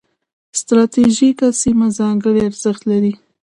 [0.59, 3.13] ستراتیژیکه سیمه ځانګړي ارزښت لري.